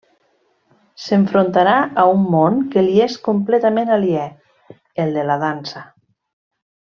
[1.01, 4.25] S'enfrontarà a un món que li és completament aliè,
[5.05, 5.85] el de la dansa.